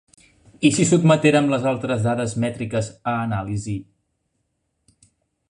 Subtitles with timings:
[0.69, 3.77] I si sotmetérem les altres dades mètriques a anàlisi?